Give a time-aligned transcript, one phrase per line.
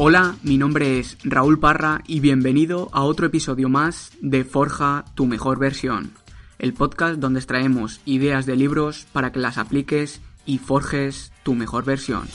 [0.00, 5.26] Hola, mi nombre es Raúl Parra y bienvenido a otro episodio más de Forja tu
[5.26, 6.12] mejor versión,
[6.60, 11.84] el podcast donde extraemos ideas de libros para que las apliques y forjes tu mejor
[11.84, 12.28] versión.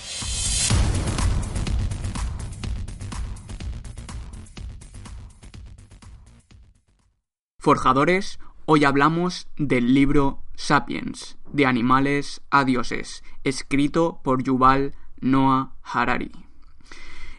[7.60, 16.43] Forjadores, hoy hablamos del libro Sapiens, de animales a dioses, escrito por Yuval Noah Harari.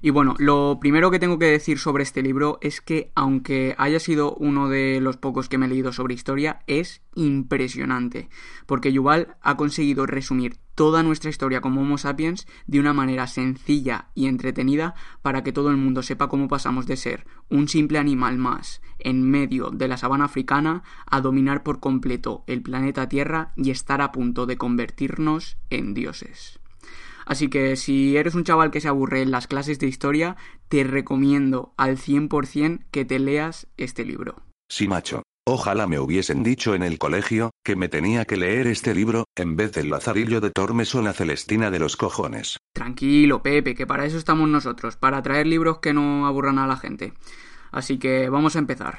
[0.05, 3.99] Y bueno, lo primero que tengo que decir sobre este libro es que, aunque haya
[3.99, 8.29] sido uno de los pocos que me he leído sobre historia, es impresionante,
[8.67, 14.11] porque Yuval ha conseguido resumir toda nuestra historia como Homo sapiens de una manera sencilla
[14.15, 18.37] y entretenida para que todo el mundo sepa cómo pasamos de ser un simple animal
[18.37, 23.71] más en medio de la sabana africana a dominar por completo el planeta Tierra y
[23.71, 26.61] estar a punto de convertirnos en dioses.
[27.27, 30.37] Así que si eres un chaval que se aburre en las clases de historia,
[30.69, 34.43] te recomiendo al 100% que te leas este libro.
[34.69, 35.23] Sí, macho.
[35.47, 39.57] Ojalá me hubiesen dicho en el colegio que me tenía que leer este libro, en
[39.57, 42.57] vez del lazarillo de Tormes o la Celestina de los cojones.
[42.73, 46.79] Tranquilo, Pepe, que para eso estamos nosotros, para traer libros que no aburran a la
[46.79, 47.13] gente.
[47.73, 48.99] Así que vamos a empezar.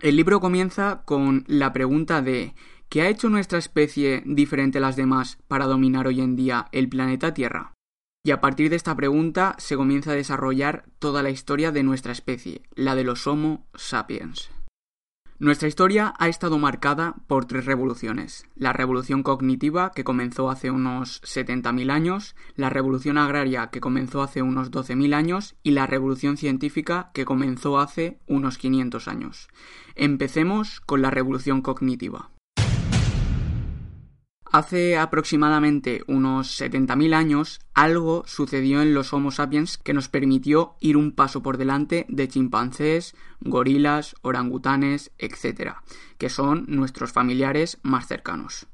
[0.00, 2.54] El libro comienza con la pregunta de
[2.90, 6.88] ¿Qué ha hecho nuestra especie diferente a las demás para dominar hoy en día el
[6.88, 7.72] planeta Tierra?
[8.24, 12.10] Y a partir de esta pregunta se comienza a desarrollar toda la historia de nuestra
[12.10, 14.50] especie, la de los Homo sapiens.
[15.38, 18.44] Nuestra historia ha estado marcada por tres revoluciones.
[18.56, 24.42] La revolución cognitiva, que comenzó hace unos 70.000 años, la revolución agraria, que comenzó hace
[24.42, 29.48] unos 12.000 años, y la revolución científica, que comenzó hace unos 500 años.
[29.94, 32.32] Empecemos con la revolución cognitiva.
[34.52, 40.96] Hace aproximadamente unos 70.000 años, algo sucedió en los Homo sapiens que nos permitió ir
[40.96, 45.74] un paso por delante de chimpancés, gorilas, orangutanes, etc.,
[46.18, 48.66] que son nuestros familiares más cercanos.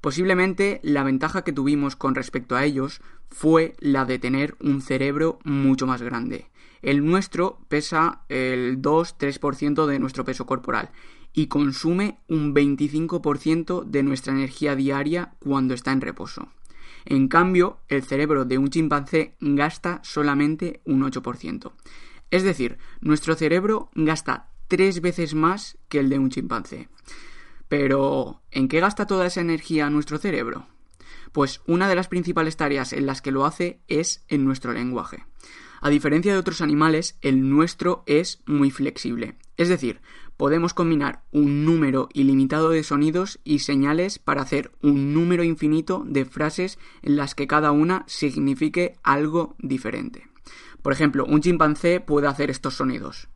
[0.00, 5.40] Posiblemente la ventaja que tuvimos con respecto a ellos fue la de tener un cerebro
[5.44, 6.48] mucho más grande.
[6.80, 10.90] El nuestro pesa el 2-3% de nuestro peso corporal
[11.36, 16.48] y consume un 25% de nuestra energía diaria cuando está en reposo.
[17.04, 21.72] En cambio, el cerebro de un chimpancé gasta solamente un 8%.
[22.30, 26.88] Es decir, nuestro cerebro gasta tres veces más que el de un chimpancé.
[27.68, 30.66] Pero, ¿en qué gasta toda esa energía nuestro cerebro?
[31.32, 35.26] Pues una de las principales tareas en las que lo hace es en nuestro lenguaje.
[35.82, 39.36] A diferencia de otros animales, el nuestro es muy flexible.
[39.56, 40.00] Es decir,
[40.36, 46.24] podemos combinar un número ilimitado de sonidos y señales para hacer un número infinito de
[46.24, 50.28] frases en las que cada una signifique algo diferente.
[50.82, 53.28] Por ejemplo, un chimpancé puede hacer estos sonidos.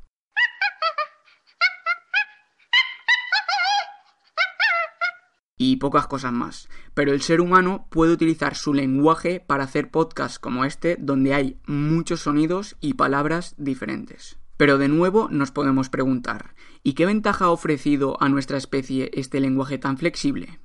[5.62, 6.70] y pocas cosas más.
[6.94, 11.60] Pero el ser humano puede utilizar su lenguaje para hacer podcasts como este donde hay
[11.66, 14.39] muchos sonidos y palabras diferentes.
[14.60, 19.40] Pero de nuevo nos podemos preguntar, ¿y qué ventaja ha ofrecido a nuestra especie este
[19.40, 20.60] lenguaje tan flexible?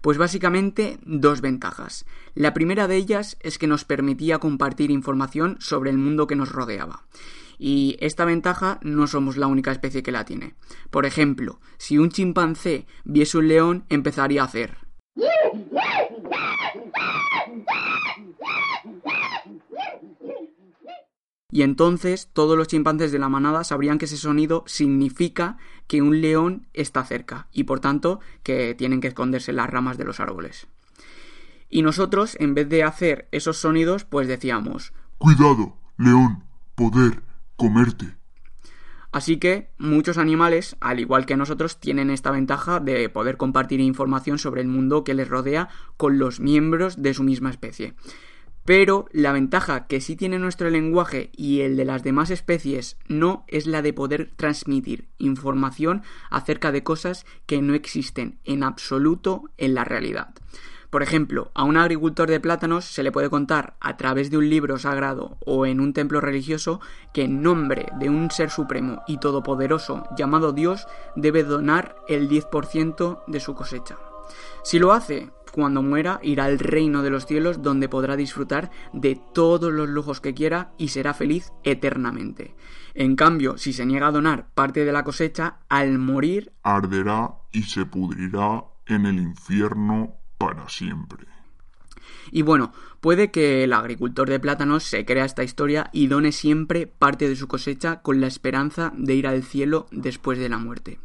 [0.00, 2.06] Pues básicamente dos ventajas.
[2.34, 6.52] La primera de ellas es que nos permitía compartir información sobre el mundo que nos
[6.52, 7.04] rodeaba.
[7.58, 10.54] Y esta ventaja no somos la única especie que la tiene.
[10.90, 14.78] Por ejemplo, si un chimpancé viese un león, empezaría a hacer
[21.54, 25.56] y entonces todos los chimpancés de la manada sabrían que ese sonido significa
[25.86, 29.96] que un león está cerca y por tanto que tienen que esconderse en las ramas
[29.96, 30.66] de los árboles.
[31.70, 36.42] Y nosotros, en vez de hacer esos sonidos, pues decíamos Cuidado, león,
[36.74, 37.22] poder,
[37.54, 38.16] comerte.
[39.12, 44.40] Así que muchos animales, al igual que nosotros, tienen esta ventaja de poder compartir información
[44.40, 47.94] sobre el mundo que les rodea con los miembros de su misma especie.
[48.64, 53.44] Pero la ventaja que sí tiene nuestro lenguaje y el de las demás especies no
[53.48, 59.74] es la de poder transmitir información acerca de cosas que no existen en absoluto en
[59.74, 60.34] la realidad.
[60.94, 64.48] Por ejemplo, a un agricultor de plátanos se le puede contar a través de un
[64.48, 66.80] libro sagrado o en un templo religioso
[67.12, 70.86] que en nombre de un ser supremo y todopoderoso llamado Dios
[71.16, 73.98] debe donar el 10% de su cosecha.
[74.62, 79.16] Si lo hace, cuando muera irá al reino de los cielos donde podrá disfrutar de
[79.32, 82.56] todos los lujos que quiera y será feliz eternamente.
[82.94, 87.62] En cambio, si se niega a donar parte de la cosecha, al morir arderá y
[87.62, 91.24] se pudrirá en el infierno para siempre.
[92.32, 96.88] Y bueno, puede que el agricultor de plátanos se crea esta historia y done siempre
[96.88, 100.98] parte de su cosecha con la esperanza de ir al cielo después de la muerte.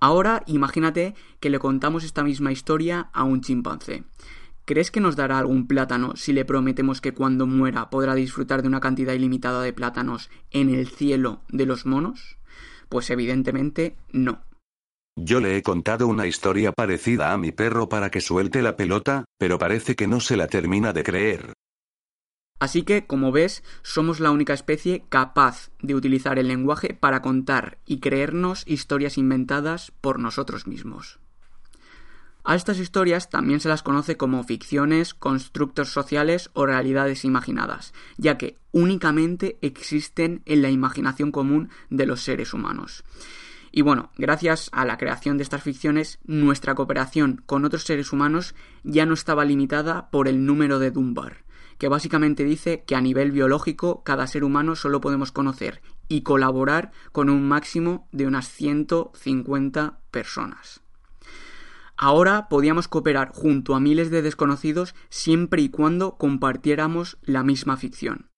[0.00, 4.04] Ahora imagínate que le contamos esta misma historia a un chimpancé.
[4.64, 8.68] ¿Crees que nos dará algún plátano si le prometemos que cuando muera podrá disfrutar de
[8.68, 12.38] una cantidad ilimitada de plátanos en el cielo de los monos?
[12.88, 14.42] Pues evidentemente no.
[15.16, 19.24] Yo le he contado una historia parecida a mi perro para que suelte la pelota,
[19.38, 21.52] pero parece que no se la termina de creer.
[22.60, 27.78] Así que, como ves, somos la única especie capaz de utilizar el lenguaje para contar
[27.86, 31.18] y creernos historias inventadas por nosotros mismos.
[32.44, 38.36] A estas historias también se las conoce como ficciones, constructos sociales o realidades imaginadas, ya
[38.36, 43.04] que únicamente existen en la imaginación común de los seres humanos.
[43.72, 48.54] Y bueno, gracias a la creación de estas ficciones, nuestra cooperación con otros seres humanos
[48.82, 51.44] ya no estaba limitada por el número de Dunbar,
[51.80, 56.92] que básicamente dice que a nivel biológico cada ser humano solo podemos conocer y colaborar
[57.10, 60.82] con un máximo de unas 150 personas.
[61.96, 68.29] Ahora podíamos cooperar junto a miles de desconocidos siempre y cuando compartiéramos la misma ficción.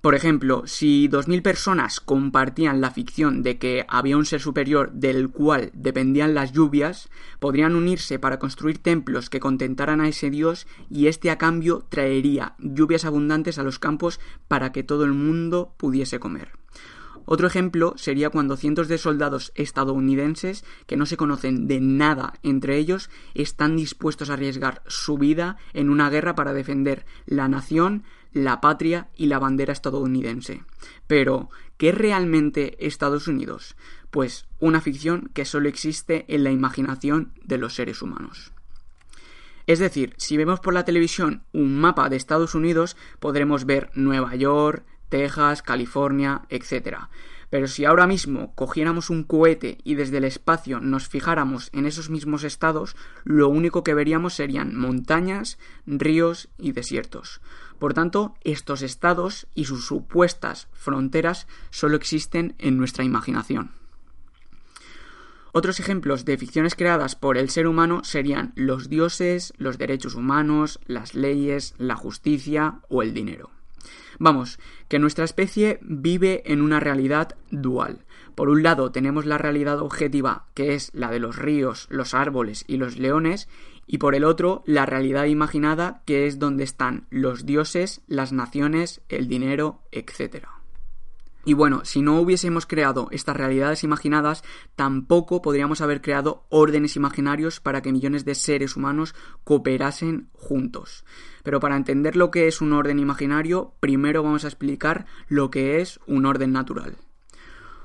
[0.00, 5.28] Por ejemplo, si 2.000 personas compartían la ficción de que había un ser superior del
[5.28, 11.08] cual dependían las lluvias, podrían unirse para construir templos que contentaran a ese dios y
[11.08, 16.18] este a cambio traería lluvias abundantes a los campos para que todo el mundo pudiese
[16.18, 16.52] comer.
[17.26, 22.76] Otro ejemplo sería cuando cientos de soldados estadounidenses que no se conocen de nada entre
[22.76, 28.02] ellos están dispuestos a arriesgar su vida en una guerra para defender la nación,
[28.32, 30.62] la patria y la bandera estadounidense.
[31.06, 33.76] Pero, ¿qué es realmente Estados Unidos?
[34.10, 38.52] Pues una ficción que solo existe en la imaginación de los seres humanos.
[39.66, 44.34] Es decir, si vemos por la televisión un mapa de Estados Unidos, podremos ver Nueva
[44.34, 47.08] York, Texas, California, etc.
[47.50, 52.08] Pero si ahora mismo cogiéramos un cohete y desde el espacio nos fijáramos en esos
[52.08, 57.40] mismos estados, lo único que veríamos serían montañas, ríos y desiertos.
[57.80, 63.72] Por tanto, estos estados y sus supuestas fronteras solo existen en nuestra imaginación.
[65.52, 70.78] Otros ejemplos de ficciones creadas por el ser humano serían los dioses, los derechos humanos,
[70.86, 73.50] las leyes, la justicia o el dinero.
[74.18, 78.04] Vamos, que nuestra especie vive en una realidad dual.
[78.34, 82.64] Por un lado tenemos la realidad objetiva, que es la de los ríos, los árboles
[82.66, 83.48] y los leones,
[83.86, 89.00] y por el otro la realidad imaginada, que es donde están los dioses, las naciones,
[89.08, 90.59] el dinero, etc.
[91.44, 94.44] Y bueno, si no hubiésemos creado estas realidades imaginadas,
[94.76, 99.14] tampoco podríamos haber creado órdenes imaginarios para que millones de seres humanos
[99.44, 101.04] cooperasen juntos.
[101.42, 105.80] Pero para entender lo que es un orden imaginario, primero vamos a explicar lo que
[105.80, 106.96] es un orden natural.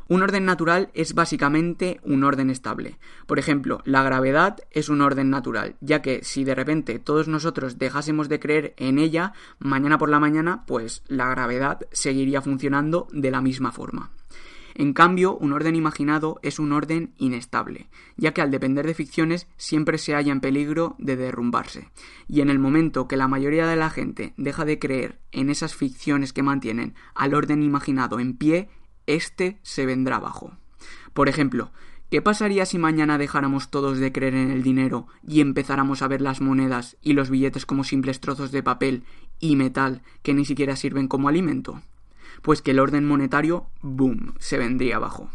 [0.07, 2.97] Un orden natural es básicamente un orden estable.
[3.25, 7.79] Por ejemplo, la gravedad es un orden natural, ya que si de repente todos nosotros
[7.79, 13.31] dejásemos de creer en ella, mañana por la mañana, pues la gravedad seguiría funcionando de
[13.31, 14.11] la misma forma.
[14.77, 19.47] En cambio, un orden imaginado es un orden inestable, ya que al depender de ficciones
[19.55, 21.89] siempre se halla en peligro de derrumbarse.
[22.27, 25.75] Y en el momento que la mayoría de la gente deja de creer en esas
[25.75, 28.67] ficciones que mantienen al orden imaginado en pie,
[29.07, 30.57] este se vendrá abajo.
[31.13, 31.71] Por ejemplo,
[32.09, 36.21] ¿qué pasaría si mañana dejáramos todos de creer en el dinero y empezáramos a ver
[36.21, 39.03] las monedas y los billetes como simples trozos de papel
[39.39, 41.81] y metal que ni siquiera sirven como alimento?
[42.41, 45.29] Pues que el orden monetario, boom, se vendría abajo.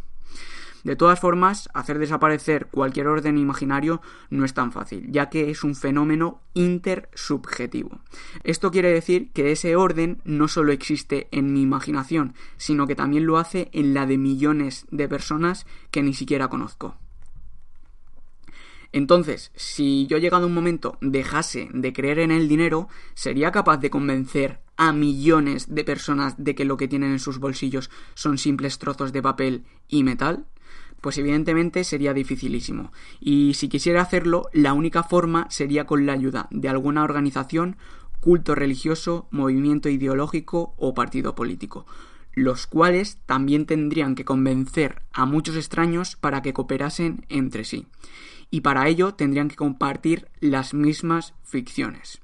[0.84, 5.62] De todas formas, hacer desaparecer cualquier orden imaginario no es tan fácil, ya que es
[5.62, 8.00] un fenómeno intersubjetivo.
[8.44, 13.26] Esto quiere decir que ese orden no solo existe en mi imaginación, sino que también
[13.26, 16.96] lo hace en la de millones de personas que ni siquiera conozco.
[18.92, 23.90] Entonces, si yo llegado un momento dejase de creer en el dinero, ¿sería capaz de
[23.90, 28.78] convencer a millones de personas de que lo que tienen en sus bolsillos son simples
[28.78, 30.46] trozos de papel y metal?
[31.00, 32.92] Pues evidentemente sería dificilísimo.
[33.20, 37.76] Y si quisiera hacerlo, la única forma sería con la ayuda de alguna organización,
[38.20, 41.86] culto religioso, movimiento ideológico o partido político,
[42.34, 47.86] los cuales también tendrían que convencer a muchos extraños para que cooperasen entre sí.
[48.50, 52.20] Y para ello tendrían que compartir las mismas ficciones.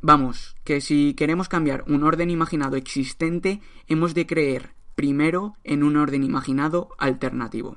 [0.00, 5.96] Vamos, que si queremos cambiar un orden imaginado existente, hemos de creer primero en un
[5.96, 7.76] orden imaginado alternativo.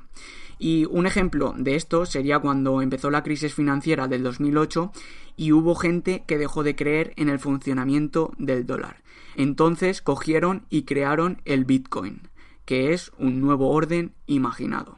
[0.59, 4.91] Y un ejemplo de esto sería cuando empezó la crisis financiera del 2008
[5.35, 9.03] y hubo gente que dejó de creer en el funcionamiento del dólar.
[9.35, 12.21] Entonces cogieron y crearon el Bitcoin,
[12.65, 14.97] que es un nuevo orden imaginado.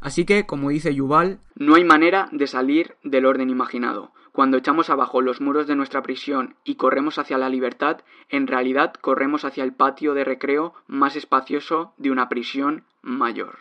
[0.00, 4.10] Así que, como dice Yuval, no hay manera de salir del orden imaginado.
[4.32, 7.98] Cuando echamos abajo los muros de nuestra prisión y corremos hacia la libertad,
[8.30, 13.58] en realidad corremos hacia el patio de recreo más espacioso de una prisión mayor.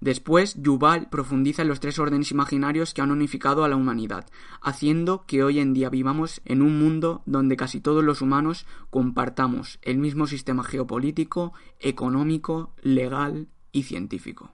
[0.00, 4.26] Después, Yuval profundiza en los tres órdenes imaginarios que han unificado a la humanidad,
[4.60, 9.78] haciendo que hoy en día vivamos en un mundo donde casi todos los humanos compartamos
[9.82, 14.50] el mismo sistema geopolítico, económico, legal y científico.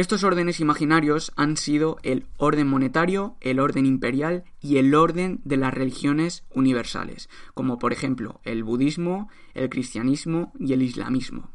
[0.00, 5.58] Estos órdenes imaginarios han sido el orden monetario, el orden imperial y el orden de
[5.58, 11.50] las religiones universales, como por ejemplo el budismo, el cristianismo y el islamismo.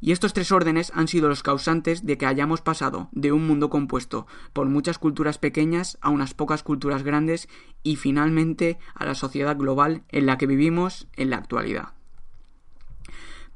[0.00, 3.70] Y estos tres órdenes han sido los causantes de que hayamos pasado de un mundo
[3.70, 7.48] compuesto por muchas culturas pequeñas a unas pocas culturas grandes
[7.84, 11.95] y finalmente a la sociedad global en la que vivimos en la actualidad.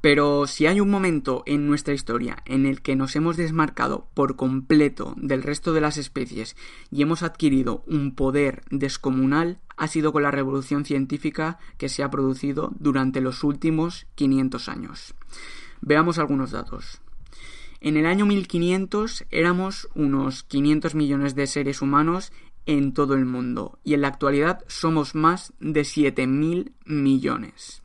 [0.00, 4.36] Pero si hay un momento en nuestra historia en el que nos hemos desmarcado por
[4.36, 6.56] completo del resto de las especies
[6.90, 12.10] y hemos adquirido un poder descomunal, ha sido con la revolución científica que se ha
[12.10, 15.14] producido durante los últimos 500 años.
[15.82, 17.02] Veamos algunos datos.
[17.80, 22.32] En el año 1500 éramos unos 500 millones de seres humanos
[22.66, 27.82] en todo el mundo y en la actualidad somos más de 7.000 millones.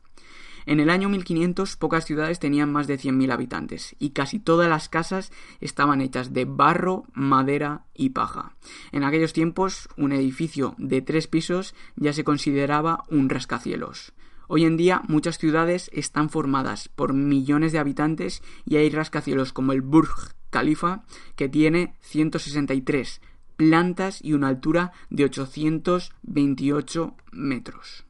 [0.66, 4.88] En el año 1500 pocas ciudades tenían más de 100.000 habitantes y casi todas las
[4.88, 5.30] casas
[5.60, 8.56] estaban hechas de barro, madera y paja.
[8.90, 14.12] En aquellos tiempos un edificio de tres pisos ya se consideraba un rascacielos.
[14.48, 19.72] Hoy en día muchas ciudades están formadas por millones de habitantes y hay rascacielos como
[19.72, 21.04] el Burj Khalifa
[21.36, 23.20] que tiene 163
[23.56, 28.05] plantas y una altura de 828 metros.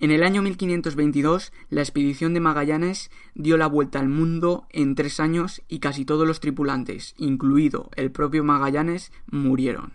[0.00, 5.20] En el año 1522, la expedición de Magallanes dio la vuelta al mundo en tres
[5.20, 9.92] años y casi todos los tripulantes, incluido el propio Magallanes, murieron.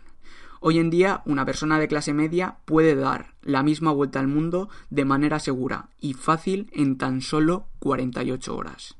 [0.59, 4.69] Hoy en día una persona de clase media puede dar la misma vuelta al mundo
[4.91, 8.97] de manera segura y fácil en tan solo 48 horas.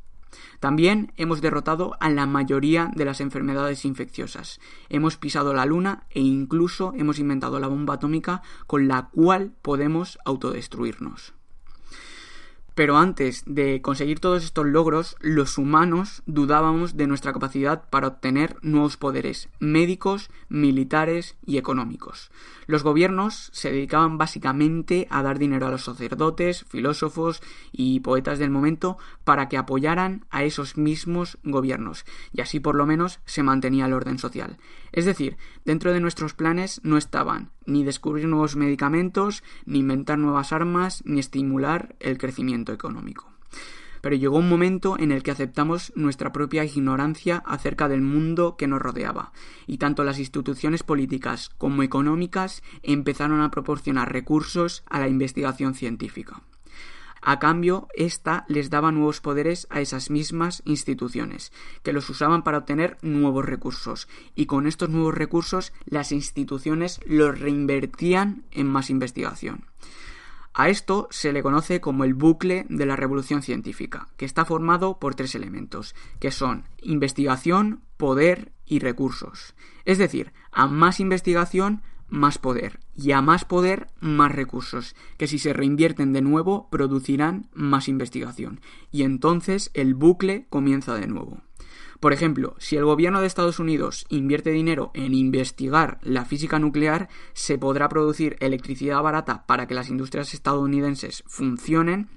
[0.60, 4.60] También hemos derrotado a la mayoría de las enfermedades infecciosas.
[4.90, 10.18] Hemos pisado la luna e incluso hemos inventado la bomba atómica con la cual podemos
[10.26, 11.34] autodestruirnos.
[12.76, 18.58] Pero antes de conseguir todos estos logros, los humanos dudábamos de nuestra capacidad para obtener
[18.62, 22.32] nuevos poderes médicos, militares y económicos.
[22.68, 27.42] Los gobiernos se dedicaban básicamente a dar dinero a los sacerdotes, filósofos
[27.72, 32.86] y poetas del momento para que apoyaran a esos mismos gobiernos, y así por lo
[32.86, 34.58] menos se mantenía el orden social.
[34.92, 40.54] Es decir, dentro de nuestros planes no estaban ni descubrir nuevos medicamentos, ni inventar nuevas
[40.54, 43.32] armas, ni estimular el crecimiento económico.
[44.02, 48.68] Pero llegó un momento en el que aceptamos nuestra propia ignorancia acerca del mundo que
[48.68, 49.32] nos rodeaba,
[49.66, 56.44] y tanto las instituciones políticas como económicas empezaron a proporcionar recursos a la investigación científica.
[57.28, 61.52] A cambio, ésta les daba nuevos poderes a esas mismas instituciones,
[61.82, 67.40] que los usaban para obtener nuevos recursos, y con estos nuevos recursos las instituciones los
[67.40, 69.66] reinvertían en más investigación.
[70.54, 75.00] A esto se le conoce como el bucle de la revolución científica, que está formado
[75.00, 79.56] por tres elementos, que son investigación, poder y recursos.
[79.84, 85.40] Es decir, a más investigación, más poder y a más poder más recursos, que si
[85.40, 91.42] se reinvierten de nuevo producirán más investigación y entonces el bucle comienza de nuevo.
[92.00, 97.10] Por ejemplo, si el gobierno de Estados Unidos invierte dinero en investigar la física nuclear,
[97.34, 102.10] se podrá producir electricidad barata para que las industrias estadounidenses funcionen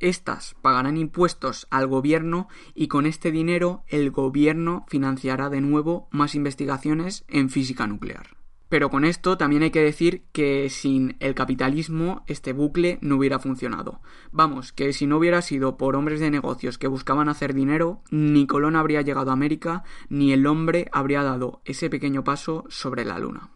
[0.00, 6.34] estas pagarán impuestos al gobierno y con este dinero el gobierno financiará de nuevo más
[6.34, 8.39] investigaciones en física nuclear.
[8.70, 13.40] Pero con esto también hay que decir que sin el capitalismo este bucle no hubiera
[13.40, 14.00] funcionado.
[14.30, 18.46] Vamos, que si no hubiera sido por hombres de negocios que buscaban hacer dinero, ni
[18.46, 23.18] Colón habría llegado a América, ni el hombre habría dado ese pequeño paso sobre la
[23.18, 23.50] luna.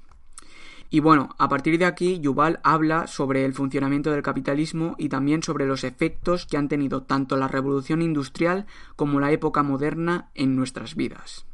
[0.90, 5.44] Y bueno, a partir de aquí, Yuval habla sobre el funcionamiento del capitalismo y también
[5.44, 8.66] sobre los efectos que han tenido tanto la revolución industrial
[8.96, 11.46] como la época moderna en nuestras vidas.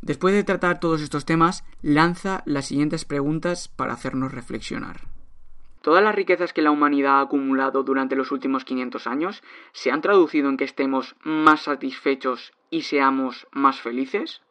[0.00, 5.00] Después de tratar todos estos temas, lanza las siguientes preguntas para hacernos reflexionar.
[5.82, 10.00] ¿Todas las riquezas que la humanidad ha acumulado durante los últimos 500 años se han
[10.00, 14.42] traducido en que estemos más satisfechos y seamos más felices?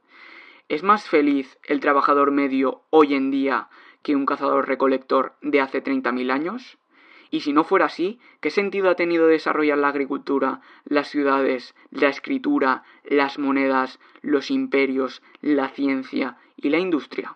[0.69, 3.67] ¿Es más feliz el trabajador medio hoy en día
[4.01, 6.77] que un cazador recolector de hace 30.000 años?
[7.35, 12.07] Y si no fuera así, ¿qué sentido ha tenido desarrollar la agricultura, las ciudades, la
[12.07, 17.35] escritura, las monedas, los imperios, la ciencia y la industria?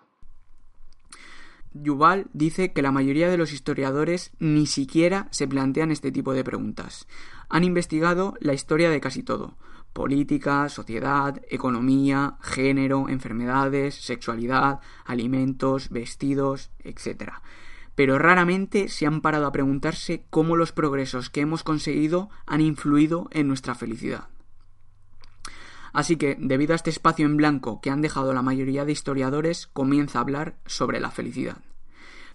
[1.74, 6.46] Yuval dice que la mayoría de los historiadores ni siquiera se plantean este tipo de
[6.46, 7.06] preguntas.
[7.50, 9.58] Han investigado la historia de casi todo
[9.92, 17.34] política, sociedad, economía, género, enfermedades, sexualidad, alimentos, vestidos, etc
[18.00, 23.28] pero raramente se han parado a preguntarse cómo los progresos que hemos conseguido han influido
[23.32, 24.30] en nuestra felicidad.
[25.92, 29.68] Así que, debido a este espacio en blanco que han dejado la mayoría de historiadores,
[29.68, 31.58] comienza a hablar sobre la felicidad.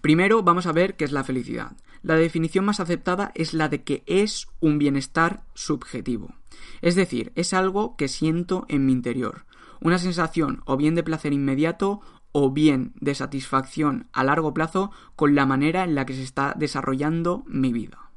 [0.01, 1.71] Primero vamos a ver qué es la felicidad.
[2.03, 6.35] La definición más aceptada es la de que es un bienestar subjetivo.
[6.83, 9.47] Es decir, es algo que siento en mi interior,
[9.81, 12.01] una sensación o bien de placer inmediato
[12.37, 16.53] o bien de satisfacción a largo plazo con la manera en la que se está
[16.57, 18.09] desarrollando mi vida.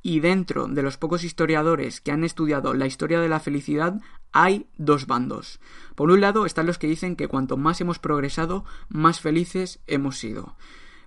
[0.00, 4.00] Y dentro de los pocos historiadores que han estudiado la historia de la felicidad
[4.30, 5.58] hay dos bandos.
[5.96, 10.16] Por un lado están los que dicen que cuanto más hemos progresado, más felices hemos
[10.16, 10.54] sido.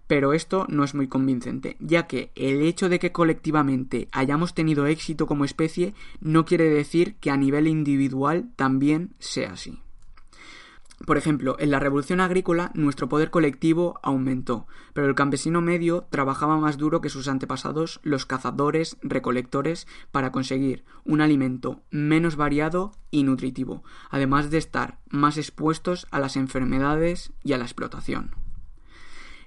[0.07, 4.87] Pero esto no es muy convincente, ya que el hecho de que colectivamente hayamos tenido
[4.87, 9.79] éxito como especie no quiere decir que a nivel individual también sea así.
[11.05, 16.57] Por ejemplo, en la revolución agrícola nuestro poder colectivo aumentó, pero el campesino medio trabajaba
[16.57, 23.23] más duro que sus antepasados, los cazadores, recolectores, para conseguir un alimento menos variado y
[23.23, 28.35] nutritivo, además de estar más expuestos a las enfermedades y a la explotación.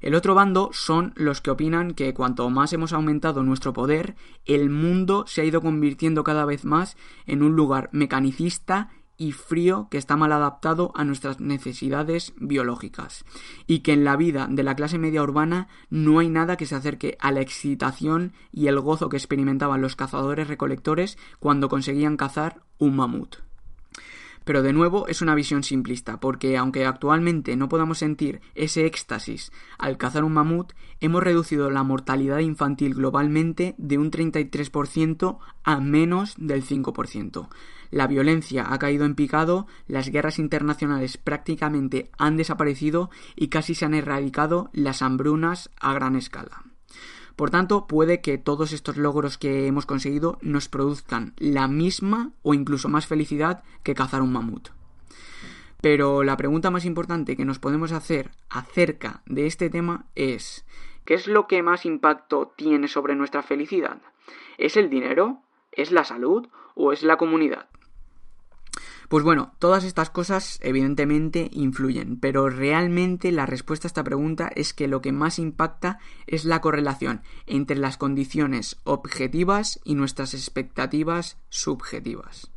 [0.00, 4.68] El otro bando son los que opinan que cuanto más hemos aumentado nuestro poder, el
[4.68, 8.90] mundo se ha ido convirtiendo cada vez más en un lugar mecanicista
[9.22, 13.24] y frío que está mal adaptado a nuestras necesidades biológicas
[13.68, 16.74] y que en la vida de la clase media urbana no hay nada que se
[16.74, 22.62] acerque a la excitación y el gozo que experimentaban los cazadores recolectores cuando conseguían cazar
[22.78, 23.37] un mamut.
[24.44, 29.52] Pero de nuevo es una visión simplista, porque aunque actualmente no podamos sentir ese éxtasis
[29.78, 36.35] al cazar un mamut, hemos reducido la mortalidad infantil globalmente de un 33% a menos
[36.38, 37.48] del 5%.
[37.90, 43.85] La violencia ha caído en picado, las guerras internacionales prácticamente han desaparecido y casi se
[43.85, 46.71] han erradicado las hambrunas a gran escala.
[47.37, 52.55] Por tanto, puede que todos estos logros que hemos conseguido nos produzcan la misma o
[52.55, 54.68] incluso más felicidad que cazar un mamut.
[55.81, 60.64] Pero la pregunta más importante que nos podemos hacer acerca de este tema es
[61.05, 64.01] ¿qué es lo que más impacto tiene sobre nuestra felicidad?
[64.59, 65.40] ¿Es el dinero?
[65.73, 66.49] ¿Es la salud?
[66.75, 67.68] ¿O es la comunidad?
[69.12, 74.72] Pues bueno, todas estas cosas evidentemente influyen, pero realmente la respuesta a esta pregunta es
[74.72, 81.37] que lo que más impacta es la correlación entre las condiciones objetivas y nuestras expectativas
[81.51, 82.51] subjetivas.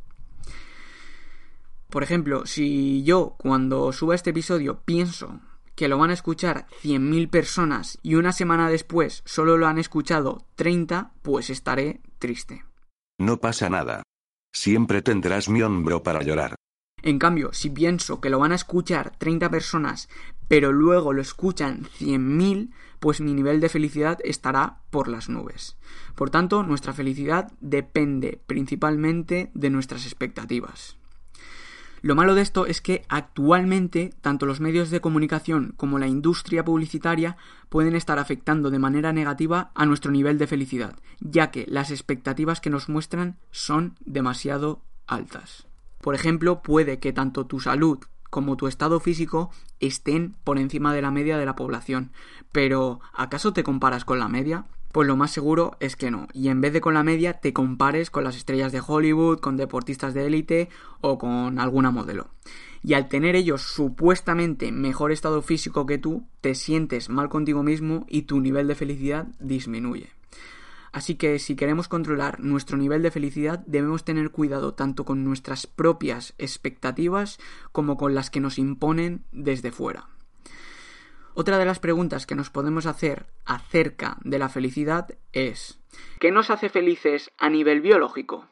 [1.90, 5.40] Por ejemplo, si yo cuando suba este episodio pienso
[5.74, 10.46] que lo van a escuchar 100.000 personas y una semana después solo lo han escuchado
[10.54, 12.64] 30, pues estaré triste.
[13.18, 14.04] No pasa nada.
[14.56, 16.54] Siempre tendrás mi hombro para llorar.
[17.02, 20.08] En cambio, si pienso que lo van a escuchar 30 personas,
[20.48, 25.76] pero luego lo escuchan 100.000, pues mi nivel de felicidad estará por las nubes.
[26.14, 30.96] Por tanto, nuestra felicidad depende principalmente de nuestras expectativas.
[32.02, 36.64] Lo malo de esto es que actualmente tanto los medios de comunicación como la industria
[36.64, 37.36] publicitaria
[37.68, 42.60] pueden estar afectando de manera negativa a nuestro nivel de felicidad, ya que las expectativas
[42.60, 45.66] que nos muestran son demasiado altas.
[46.00, 47.98] Por ejemplo, puede que tanto tu salud
[48.30, 52.12] como tu estado físico estén por encima de la media de la población,
[52.52, 54.66] pero ¿acaso te comparas con la media?
[54.92, 56.28] Pues lo más seguro es que no.
[56.32, 59.56] Y en vez de con la media, te compares con las estrellas de Hollywood, con
[59.56, 60.68] deportistas de élite
[61.00, 62.28] o con alguna modelo.
[62.82, 68.06] Y al tener ellos supuestamente mejor estado físico que tú, te sientes mal contigo mismo
[68.08, 70.10] y tu nivel de felicidad disminuye.
[70.96, 75.66] Así que si queremos controlar nuestro nivel de felicidad debemos tener cuidado tanto con nuestras
[75.66, 77.38] propias expectativas
[77.70, 80.08] como con las que nos imponen desde fuera.
[81.38, 85.78] Otra de las preguntas que nos podemos hacer acerca de la felicidad es
[86.18, 88.46] ¿qué nos hace felices a nivel biológico?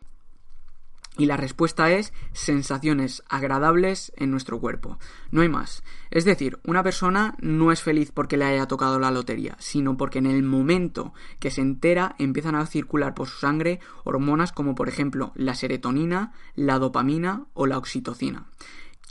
[1.17, 4.99] Y la respuesta es sensaciones agradables en nuestro cuerpo.
[5.31, 5.83] No hay más.
[6.11, 10.19] Es decir, una persona no es feliz porque le haya tocado la lotería, sino porque
[10.19, 14.91] en el momento que se entera empiezan a circular por su sangre hormonas como por
[14.91, 18.45] ejemplo la serotonina, la dopamina o la oxitocina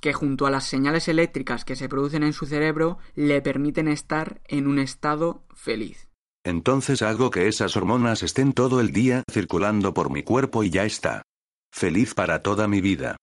[0.04, 4.42] que junto a las señales eléctricas que se producen en su cerebro le permiten estar
[4.50, 6.10] en un estado feliz.
[6.44, 10.84] Entonces hago que esas hormonas estén todo el día circulando por mi cuerpo y ya
[10.84, 11.22] está.
[11.72, 13.16] Feliz para toda mi vida.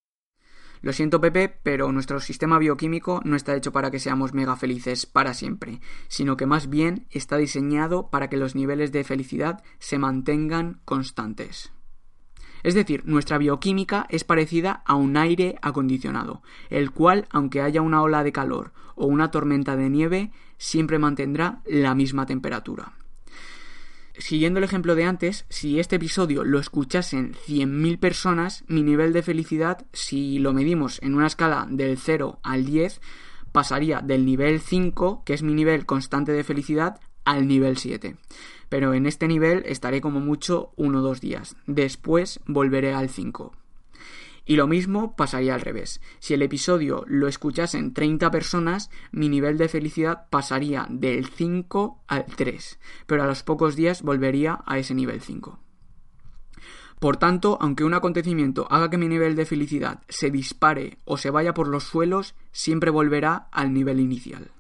[0.80, 5.04] Lo siento Pepe, pero nuestro sistema bioquímico no está hecho para que seamos mega felices
[5.04, 9.98] para siempre, sino que más bien está diseñado para que los niveles de felicidad se
[9.98, 11.74] mantengan constantes.
[12.62, 18.02] Es decir, nuestra bioquímica es parecida a un aire acondicionado, el cual, aunque haya una
[18.02, 22.92] ola de calor o una tormenta de nieve, siempre mantendrá la misma temperatura.
[24.18, 29.22] Siguiendo el ejemplo de antes, si este episodio lo escuchasen 100.000 personas, mi nivel de
[29.22, 33.00] felicidad, si lo medimos en una escala del 0 al 10,
[33.52, 38.16] pasaría del nivel 5, que es mi nivel constante de felicidad, al nivel 7
[38.70, 41.56] pero en este nivel estaré como mucho uno o dos días.
[41.66, 43.52] Después volveré al 5.
[44.46, 46.00] Y lo mismo pasaría al revés.
[46.18, 52.24] Si el episodio lo escuchasen 30 personas, mi nivel de felicidad pasaría del 5 al
[52.24, 55.58] 3, pero a los pocos días volvería a ese nivel 5.
[57.00, 61.30] Por tanto, aunque un acontecimiento haga que mi nivel de felicidad se dispare o se
[61.30, 64.50] vaya por los suelos, siempre volverá al nivel inicial.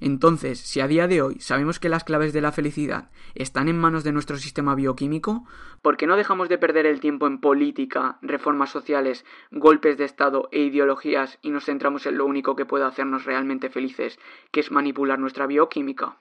[0.00, 3.78] Entonces, si a día de hoy sabemos que las claves de la felicidad están en
[3.78, 5.44] manos de nuestro sistema bioquímico,
[5.82, 10.48] ¿por qué no dejamos de perder el tiempo en política, reformas sociales, golpes de Estado
[10.52, 14.18] e ideologías y nos centramos en lo único que puede hacernos realmente felices,
[14.50, 16.16] que es manipular nuestra bioquímica?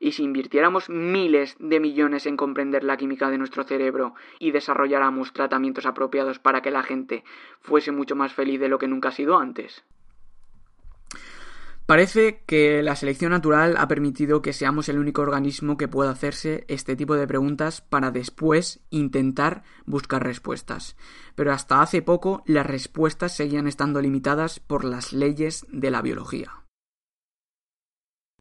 [0.00, 5.32] Y si invirtiéramos miles de millones en comprender la química de nuestro cerebro y desarrolláramos
[5.32, 7.22] tratamientos apropiados para que la gente
[7.60, 9.84] fuese mucho más feliz de lo que nunca ha sido antes.
[11.86, 16.64] Parece que la selección natural ha permitido que seamos el único organismo que pueda hacerse
[16.68, 20.96] este tipo de preguntas para después intentar buscar respuestas.
[21.34, 26.64] Pero hasta hace poco las respuestas seguían estando limitadas por las leyes de la biología.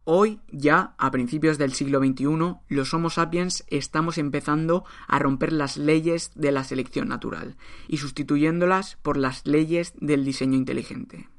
[0.06, 5.76] Hoy, ya a principios del siglo XXI, los Homo sapiens estamos empezando a romper las
[5.76, 7.58] leyes de la selección natural
[7.90, 11.33] y sustituyéndolas por las leyes del diseño inteligente.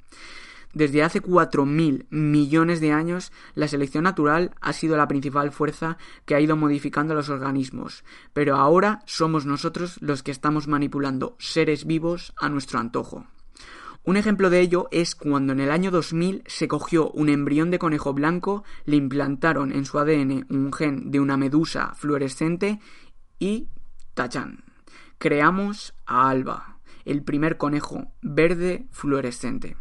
[0.74, 6.34] Desde hace 4.000 millones de años, la selección natural ha sido la principal fuerza que
[6.34, 12.34] ha ido modificando los organismos, pero ahora somos nosotros los que estamos manipulando seres vivos
[12.36, 13.24] a nuestro antojo.
[14.02, 17.78] Un ejemplo de ello es cuando en el año 2000 se cogió un embrión de
[17.78, 22.80] conejo blanco, le implantaron en su ADN un gen de una medusa fluorescente
[23.38, 23.68] y
[24.12, 24.64] tachan.
[25.18, 29.76] Creamos a Alba, el primer conejo verde fluorescente.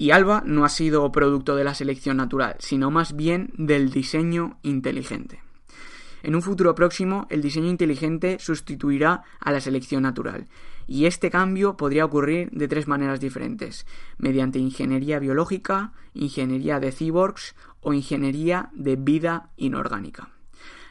[0.00, 4.56] Y Alba no ha sido producto de la selección natural, sino más bien del diseño
[4.62, 5.42] inteligente.
[6.22, 10.46] En un futuro próximo, el diseño inteligente sustituirá a la selección natural,
[10.86, 13.86] y este cambio podría ocurrir de tres maneras diferentes,
[14.18, 20.37] mediante ingeniería biológica, ingeniería de cyborgs o ingeniería de vida inorgánica.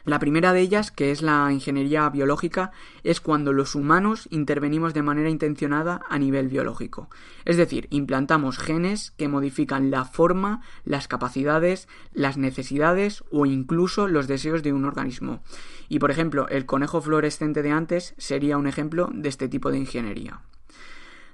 [0.08, 2.72] La primera de ellas, que es la ingeniería biológica,
[3.04, 7.10] es cuando los humanos intervenimos de manera intencionada a nivel biológico.
[7.44, 14.28] Es decir, implantamos genes que modifican la forma, las capacidades, las necesidades o incluso los
[14.28, 15.42] deseos de un organismo.
[15.90, 19.76] Y por ejemplo, el conejo fluorescente de antes sería un ejemplo de este tipo de
[19.76, 20.40] ingeniería.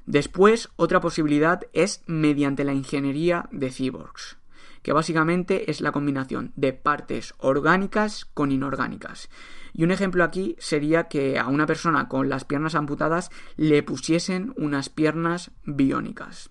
[0.04, 4.37] Después, otra posibilidad es mediante la ingeniería de cyborgs
[4.85, 9.31] que básicamente es la combinación de partes orgánicas con inorgánicas.
[9.73, 14.53] Y un ejemplo aquí sería que a una persona con las piernas amputadas le pusiesen
[14.59, 16.51] unas piernas biónicas.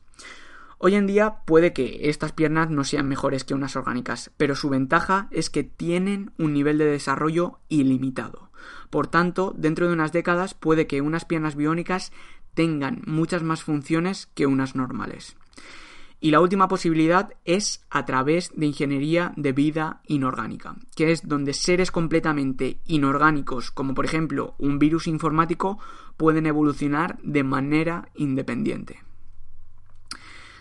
[0.79, 4.67] Hoy en día puede que estas piernas no sean mejores que unas orgánicas, pero su
[4.67, 8.49] ventaja es que tienen un nivel de desarrollo ilimitado.
[8.89, 12.11] Por tanto, dentro de unas décadas puede que unas piernas biónicas
[12.55, 15.37] tengan muchas más funciones que unas normales.
[16.23, 21.51] Y la última posibilidad es a través de ingeniería de vida inorgánica, que es donde
[21.51, 25.79] seres completamente inorgánicos, como por ejemplo un virus informático,
[26.15, 29.01] pueden evolucionar de manera independiente.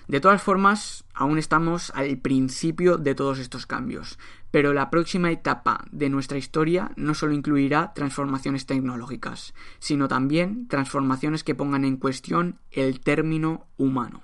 [0.09, 4.18] De todas formas, aún estamos al principio de todos estos cambios,
[4.51, 11.44] pero la próxima etapa de nuestra historia no solo incluirá transformaciones tecnológicas, sino también transformaciones
[11.44, 14.22] que pongan en cuestión el término humano.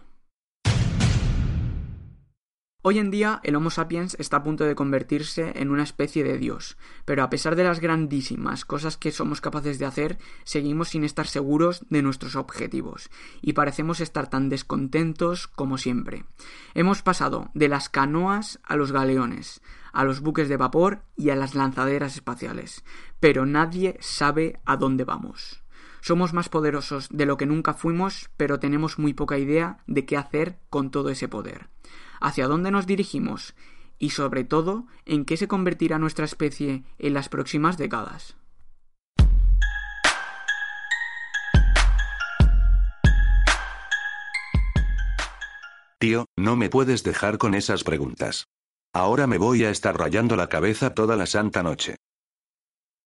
[2.81, 6.39] Hoy en día el Homo sapiens está a punto de convertirse en una especie de
[6.39, 11.03] dios, pero a pesar de las grandísimas cosas que somos capaces de hacer, seguimos sin
[11.03, 13.11] estar seguros de nuestros objetivos,
[13.43, 16.25] y parecemos estar tan descontentos como siempre.
[16.75, 19.61] Hemos pasado de las canoas a los galeones,
[19.93, 22.85] a los buques de vapor y a las lanzaderas espaciales,
[23.19, 25.65] pero nadie sabe a dónde vamos.
[26.01, 30.17] Somos más poderosos de lo que nunca fuimos, pero tenemos muy poca idea de qué
[30.17, 31.71] hacer con todo ese poder
[32.21, 33.55] hacia dónde nos dirigimos
[33.99, 38.37] y sobre todo en qué se convertirá nuestra especie en las próximas décadas.
[46.01, 48.47] Tío, no me puedes dejar con esas preguntas.
[48.95, 51.97] Ahora me voy a estar rayando la cabeza toda la santa noche.